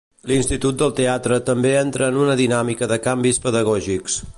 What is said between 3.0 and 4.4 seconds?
canvis pedagògics.